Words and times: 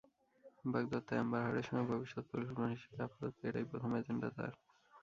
বাগদত্তা 0.65 1.13
Amber 1.15 1.41
হার্ডের 1.43 1.65
সঙ্গে 1.67 1.85
ভবিষ্যৎ 1.91 2.23
পরিকল্পনা 2.31 2.69
হিসেবে 2.75 2.97
আপাতত 3.03 3.35
এটাই 3.47 3.65
প্রথম 3.71 3.91
এজেন্ডা 3.95 4.29
তাঁর। 4.35 4.53